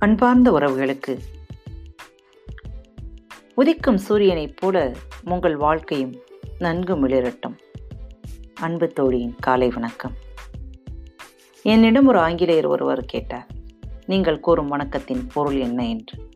அன்பார்ந்த 0.00 0.50
உறவுகளுக்கு. 0.50 1.18
உதிக்கும் 3.56 3.98
சூரியனைப் 4.08 4.56
போல 4.56 4.92
உங்கள் 5.24 5.56
வாழ்க்கையும் 5.56 6.16
நன்கு 6.58 7.08
மிளிரட்டும் 7.08 7.58
அன்பு 8.54 8.88
தோழியின் 8.88 9.34
காலை 9.40 9.68
வணக்கம். 9.68 10.12
என்னிடம் 11.62 12.06
ஒரு 12.06 12.18
ஆங்கிலேயர் 12.18 12.66
ஒருவர் 12.66 13.04
கேட்டார் 13.04 13.46
நீங்கள் 14.06 14.40
கூறும் 14.40 14.72
வணக்கத்தின் 14.72 15.28
பொருள் 15.34 15.58
என்ன? 15.58 15.88
என்று. 15.88 16.28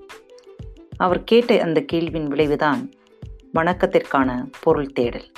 அவர் 0.96 1.24
கேட்ட 1.24 1.62
அந்த 1.62 1.84
கேள்வியின் 1.92 2.28
விளைவுதான் 2.28 2.90
வணக்கத்திற்கான 3.54 4.50
பொருள் 4.60 4.92
தேடல். 4.92 5.30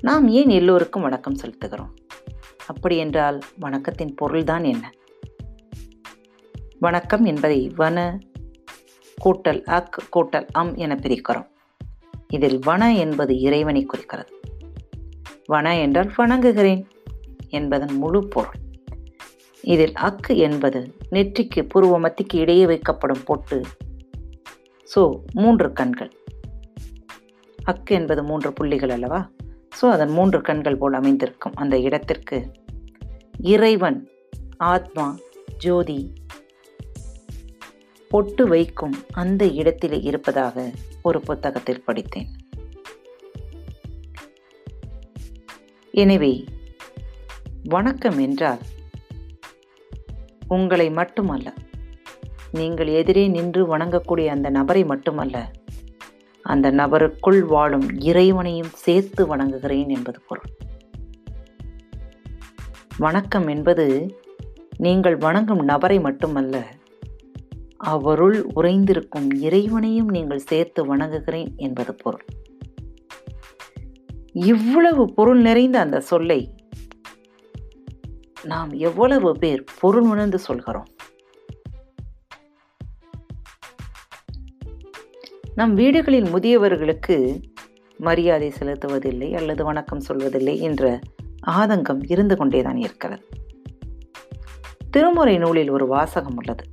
நாம் 0.00 0.28
ஏன் 0.28 0.48
எல்லோருக்கும் 0.48 1.02
வணக்கம் 1.02 1.36
செலுத்துகிறோம்? 1.36 1.94
அப்படி 2.66 2.96
என்றால் 2.96 3.38
வணக்கத்தின் 3.60 4.16
பொருள்தான் 4.16 4.64
என்ன? 4.64 4.92
வணக்கம் 6.82 7.24
என்பதை 7.24 7.72
வன 7.76 8.18
கூட்டல் 9.24 9.64
அக் 9.64 10.08
கூட்டல் 10.16 10.46
அம் 10.52 10.74
என 10.74 10.94
பிரிக்கிறோம். 10.94 11.46
இதில் 12.28 12.58
வன 12.58 12.96
என்பது 12.96 13.38
இறைவனை 13.38 13.84
குறிக்கிறது. 13.84 14.40
வன 15.46 15.80
என்றால் 15.80 16.12
வணங்குகிறேன் 16.16 16.86
என்பதன் 17.48 17.96
முழு 17.96 18.28
பொருள். 18.28 18.58
இதில் 19.60 19.92
அக்கு 19.92 20.36
என்பது 20.36 20.96
நெற்றிக்கு 21.10 21.66
புருவ 21.74 21.98
மத்திக்கு 21.98 22.38
இடையே 22.38 22.64
வைக்கப்படும் 22.64 23.24
பொட்டு. 23.24 23.62
ஸோ 24.94 25.20
மூன்று 25.32 25.72
கண்கள். 25.72 26.12
அக்கு 27.64 27.90
என்பது 27.90 28.24
மூன்று 28.24 28.52
புள்ளிகள் 28.52 28.90
அல்லவா? 28.90 29.30
ஸோ 29.82 29.84
அதன் 29.84 30.10
மூன்று 30.10 30.40
கண்கள் 30.40 30.76
போல் 30.76 30.92
அமைந்திருக்கும் 30.92 31.52
அந்த 31.54 31.78
இடத்திற்கு 31.78 32.50
இறைவன் 33.40 34.08
ஆத்மா 34.58 35.18
ஜோதி 35.58 36.12
பொட்டு 38.12 38.46
வைக்கும் 38.46 38.94
அந்த 39.12 39.46
இடத்திலே 39.46 40.00
இருப்பதாக 40.00 40.70
ஒரு 41.02 41.20
புத்தகத்தில் 41.20 41.84
படித்தேன். 41.84 42.28
எனவே 45.90 46.44
வணக்கம் 47.64 48.18
என்றால் 48.18 48.58
உங்களை 50.48 50.90
மட்டுமல்ல 50.90 51.54
நீங்கள் 52.52 52.86
எதிரே 52.86 53.28
நின்று 53.28 53.76
வணங்கக்கூடிய 53.76 54.26
அந்த 54.26 54.50
நபரை 54.50 54.84
மட்டுமல்ல 54.84 55.50
அந்த 56.42 56.72
நபருக்குள் 56.72 57.40
வாழும் 57.46 57.88
இறைவனையும் 58.00 58.72
சேர்த்து 58.74 59.36
வணங்குகிறேன் 59.36 59.88
என்பது 59.88 60.20
பொருள். 60.28 60.52
வணக்கம் 62.98 63.46
என்பது 63.46 64.16
நீங்கள் 64.78 65.16
வணங்கும் 65.16 65.64
நபரை 65.64 66.00
மட்டுமல்ல 66.00 66.80
அவருள் 67.84 68.46
உறைந்திருக்கும் 68.54 69.34
இறைவனையும் 69.34 70.08
நீங்கள் 70.08 70.38
சேர்த்து 70.38 70.96
வணங்குகிறேன் 70.96 71.56
என்பது 71.56 71.94
பொருள். 71.94 72.24
இவ்வளவு 74.32 75.12
பொருள் 75.12 75.40
நிறைந்த 75.40 75.80
அந்த 75.80 76.00
சொல்லை 76.00 76.54
நாம் 78.42 78.70
எவ்வளவு 78.70 79.32
பேர் 79.32 79.64
பொருள் 79.80 80.02
உணர்ந்து 80.02 80.38
சொல்கிறோம்? 80.38 80.86
நம் 85.54 85.74
வீடுகளில் 85.74 86.24
முதியவர்களுக்கு 86.24 87.42
மரியாதை 87.98 88.52
செலுத்துவதில்லை 88.58 89.36
அல்லது 89.36 89.64
வணக்கம் 89.64 90.02
சொல்வதில்லை 90.08 90.60
என்ற 90.60 91.00
ஆதங்கம் 91.46 92.00
இருந்து 92.08 92.36
கொண்டேதான் 92.36 92.76
இருக்கிறது. 92.76 93.28
திருமுறை 94.90 95.38
நூலில் 95.38 95.70
ஒரு 95.70 95.86
வாசகம் 95.86 96.36
உள்ளது. 96.36 96.64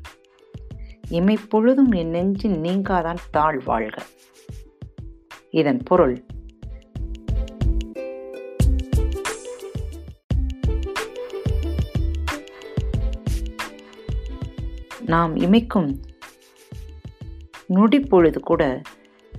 இமைப்பொழுதும் 1.09 1.95
என் 1.95 2.09
நெஞ்சின் 2.09 2.61
நீங்காதான் 2.61 3.17
தாழ் 3.31 3.61
வாழ்க. 3.65 4.03
இதன் 5.49 5.77
பொருள். 5.77 6.25
நாம் 15.05 15.35
இமைக்கும் 15.35 15.95
நொடிப்பொழுது 17.69 18.39
கூட 18.39 18.81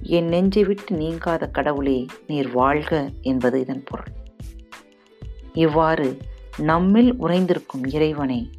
என் 0.02 0.28
நெஞ்சை 0.28 0.64
விட்டு 0.64 0.96
நீங்காத 0.96 1.46
கடவுளே 1.46 2.06
நீர் 2.26 2.50
வாழ்க 2.50 3.10
என்பது 3.22 3.60
இதன் 3.60 3.82
பொருள். 3.84 4.12
இவ்வாறு 5.52 6.18
நம்மில் 6.58 7.14
உறைந்திருக்கும் 7.14 7.86
இறைவனை 7.90 8.50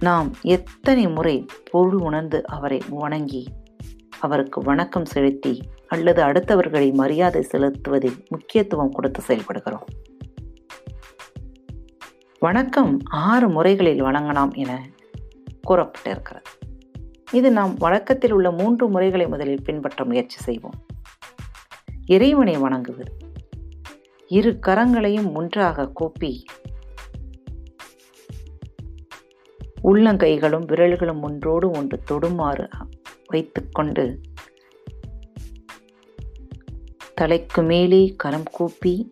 நாம் 0.00 0.34
எத்தனை 0.42 1.08
முறை 1.08 1.46
பொருள் 1.70 1.94
உணர்ந்து 1.94 2.46
அவரை 2.46 2.80
வணங்கி 2.88 3.48
அவருக்கு 4.20 4.60
வணக்கம் 4.60 5.04
செலுத்தி 5.04 5.62
அல்லது 5.88 6.22
அடுத்தவர்களை 6.22 6.94
மரியாதை 6.94 7.42
செலுத்துவதில் 7.42 8.24
முக்கியத்துவம் 8.28 8.90
கொடுத்து 8.90 9.22
செயல்படுகிறோம். 9.26 9.84
வணக்கம் 12.38 12.98
ஆறு 13.04 13.48
முறைகளில் 13.48 14.02
வணங்கலாம் 14.02 14.54
என 14.54 14.88
கூறப்பட்டிருக்கிறது. 15.68 16.42
இது 17.32 17.52
நாம் 17.52 17.74
வழக்கத்தில் 17.74 18.32
உள்ள 18.32 18.50
மூன்று 18.50 18.88
முறைகளை 18.88 19.28
முதலில் 19.28 19.62
பின்பற்ற 19.62 20.04
முயற்சி 20.04 20.38
செய்வோம். 20.38 20.86
இறைவனை 22.06 22.56
வணங்குவது. 22.56 23.16
இரு 24.28 24.58
கரங்களையும் 24.66 25.34
ஒன்றாக 25.34 25.88
கூப்பி 25.88 26.44
உள்ளங்கைகளும் 29.88 30.66
விரல்களும் 30.66 31.20
ஒன்றோடு 31.20 31.70
ஒன்று 31.70 32.02
தொடுமாறு 32.10 32.68
வைத்துக்கொண்டு 33.26 34.20
தலைக்கு 37.14 37.62
மேலே 37.62 38.14
கரம் 38.16 38.48
கூப்பி 38.52 39.10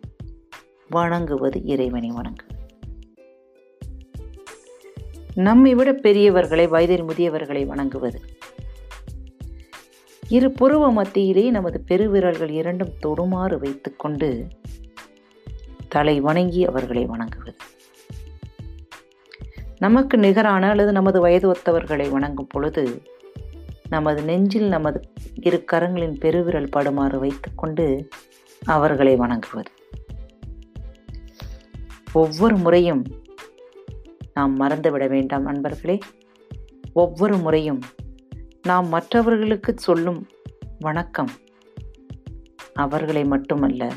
வணங்குவது 0.89 1.63
இறைவனை 1.63 2.11
வணங்கு 2.11 2.45
நம்மை 5.35 5.75
விட 5.75 5.91
பெரியவர்களை 5.91 6.67
வயதில் 6.67 7.03
முதியவர்களை 7.03 7.65
வணங்குவது. 7.65 8.19
இரு 10.27 10.51
புருவ 10.51 10.91
மத்தியிலே 10.91 11.49
நமது 11.49 11.83
பெருவிரல்கள் 11.87 12.49
இரண்டும் 12.49 12.93
தொடுமாறு 13.05 13.59
வைத்துக்கொண்டு 13.59 14.47
தலை 15.87 16.19
வணங்கி 16.19 16.65
அவர்களை 16.65 17.05
வணங்குவது. 17.05 17.55
நமக்கு 19.79 20.17
நிகரான 20.17 20.69
அல்லது 20.69 20.91
நமது 20.91 21.19
வயது 21.19 21.51
ஒத்தவர்களை 21.51 22.09
வணங்கும் 22.09 22.47
பொழுது 22.47 23.01
நமது 23.89 24.23
நெஞ்சில் 24.23 24.67
நமது 24.67 25.01
இரு 25.41 25.63
கரங்களின் 25.71 26.19
பெருவிரல் 26.19 26.69
படுமாறு 26.69 27.19
வைத்துக்கொண்டு 27.19 28.09
அவர்களை 28.65 29.15
வணங்குவது. 29.15 29.71
ஒவ்வொரு 32.13 32.57
முறையும் 32.57 33.05
நாம் 34.33 34.59
மறந்துவிட 34.59 35.07
வேண்டாம் 35.07 35.43
நண்பர்களே. 35.43 35.97
ஒவ்வொரு 36.93 37.37
முறையும் 37.37 37.81
நாம் 38.63 38.87
மற்றவர்களுக்கு 38.87 39.73
சொல்லும் 39.77 40.27
வணக்கம் 40.79 41.29
அவர்களை 42.73 43.23
மட்டுமல்ல 43.23 43.91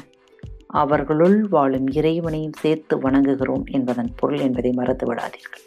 அவர்களுள் 0.72 1.48
வாழும் 1.48 1.88
இறைவனையும் 1.88 2.58
சேர்த்து 2.58 2.97
வணங்குகிறோம் 2.97 3.64
என்பதன் 3.64 4.14
பொருள் 4.16 4.38
என்பதை 4.38 4.72
மறந்து 4.72 5.14
விடாதீர்கள் 5.14 5.64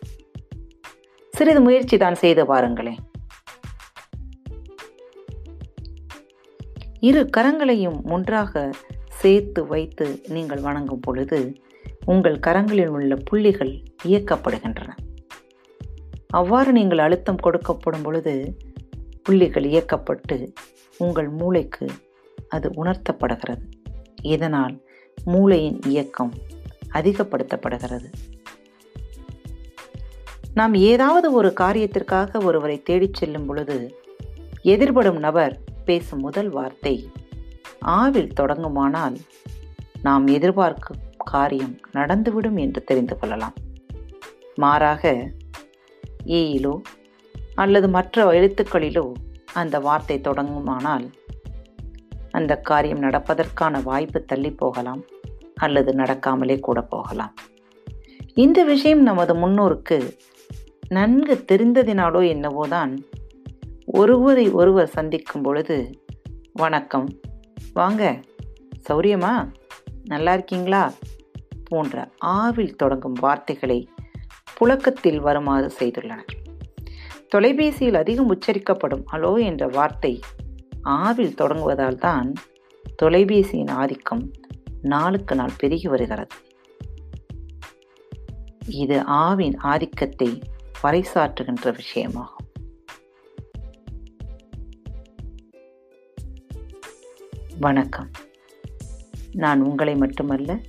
சிறிது 1.29 1.61
முயற்சி 1.61 1.97
தான் 1.97 2.15
செய்து 2.15 2.45
பாருங்களேன் 2.45 3.01
இரு 6.99 7.29
கரங்களையும் 7.37 8.01
ஒன்றாக 8.03 8.71
சேர்த்து 9.09 9.67
வைத்து 9.67 10.21
நீங்கள் 10.27 10.59
வணங்கும் 10.59 10.99
பொழுது 10.99 11.57
உங்கள் 12.05 12.39
கரங்களில் 12.39 12.87
உள்ள 12.87 13.15
புள்ளிகள் 13.15 13.83
இயக்கப்படுகின்றன. 14.03 14.89
அவ்வாறு 16.27 16.71
நீங்கள் 16.71 16.97
அழுத்தம் 16.97 17.39
கொடுக்கப்படும் 17.43 18.03
பொழுது 18.03 18.57
புள்ளிகள் 19.23 19.63
இயக்கப்பட்டு 19.63 20.53
உங்கள் 20.97 21.29
மூளைக்கு 21.29 21.89
அது 22.49 22.69
உணர்த்தப்படுகிறது. 22.69 23.63
இதனால் 24.21 24.83
மூளையின் 25.25 25.81
இயக்கம் 25.85 26.33
அதிகப்படுத்தப்படுகிறது. 26.93 28.11
நாம் 30.53 30.73
ஏதாவது 30.73 31.31
ஒரு 31.31 31.53
காரியத்திற்காக 31.59 32.43
ஒருவரை 32.43 32.81
தேடிச் 32.81 33.13
செல்லும் 33.13 33.45
பொழுது 33.45 33.95
எதிர்படும் 34.63 35.17
நபர் 35.17 35.59
பேசும் 35.85 36.19
முதல் 36.19 36.49
வார்த்தை 36.49 37.11
ஆவில் 37.79 38.33
தொடங்குமானால் 38.39 39.15
நாம் 40.01 40.27
எதிர்பார்க்கும் 40.27 40.97
காரியம் 41.17 41.79
நடந்துவிடும் 41.93 42.59
என்று 42.59 42.83
தெரிந்து 42.83 43.19
கொள்ளலாம். 43.19 43.53
மாறாக 44.55 45.31
ஏயிலோ 46.25 46.81
அல்லது 47.55 47.89
மற்ற 47.89 48.31
எழுத்துக்களிலோ 48.31 49.11
அந்த 49.53 49.79
வார்த்தை 49.79 50.19
தொடங்குமானால் 50.19 51.11
அந்த 52.33 52.53
காரியம் 52.55 53.01
நடப்பதற்கான 53.01 53.83
வாய்ப்பு 53.83 54.19
தள்ளி 54.23 54.51
போகலாம் 54.51 55.01
அல்லது 55.55 55.91
நடக்காமலே 55.91 56.59
கூட 56.59 56.81
போகலாம். 56.81 57.33
இந்த 58.33 58.63
விஷயம் 58.63 59.01
நமது 59.01 59.33
முன்னோருக்கு 59.35 59.97
நன்கு 60.89 61.35
தெரிந்ததினாலோ 61.51 62.21
என்னவோதான் 62.33 62.93
ஒருவரை 63.85 64.45
ஒருவர் 64.51 64.87
சந்திக்கும் 64.87 65.41
பொழுது 65.41 65.77
வணக்கம். 66.53 67.09
வாங்க. 67.73 68.19
சௌரியமா 68.89 69.33
நல்லா 70.05 70.33
இருக்கீங்களா 70.33 70.93
போன்ற 71.63 72.09
ஆவில் 72.17 72.75
தொடங்கும் 72.75 73.17
வார்த்தைகளை 73.19 73.79
புழக்கத்தில் 74.55 75.19
வருமாறு 75.19 75.71
செய்துள்ளனர். 75.79 76.31
தொலைபேசியில் 77.27 77.95
அதிகம் 77.95 78.31
உச்சரிக்கப்படும் 78.35 79.03
ஹலோ 79.11 79.31
என்ற 79.43 79.67
வார்த்தை 79.67 80.19
ஆவில் 80.83 81.35
தொடங்குவதால் 81.35 81.95
தான் 81.95 82.33
தொலைபேசியின் 83.01 83.69
ஆதிக்கம் 83.69 84.31
நாளுக்கு 84.81 85.35
நாள் 85.35 85.51
பெருகி 85.57 85.87
வருகிறது. 85.87 86.35
இது 88.67 88.99
ஆவின் 88.99 89.57
ஆதிக்கத்தை 89.57 90.41
பறைசாற்றுகின்ற 90.83 91.79
விஷயமாகும். 91.79 92.41
வணக்கம். 97.59 98.09
நான் 99.31 99.61
உங்களை 99.61 99.95
மட்டுமல்ல 99.95 100.59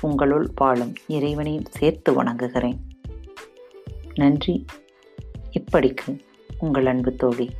உங்களுள் 0.00 0.50
வாழும் 0.54 0.94
இறைவனையும் 1.06 1.66
சேர்த்து 1.70 2.12
வணங்குகிறேன். 2.12 2.78
நன்றி. 4.14 4.64
இப்படிக்கு 5.50 6.20
உங்கள் 6.58 6.86
அன்பு 6.86 7.14
தோழி. 7.14 7.50